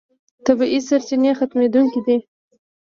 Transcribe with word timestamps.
طبیعي 0.45 0.79
سرچینې 0.87 1.31
ختمېدونکې 1.39 1.99
دي. 2.05 2.17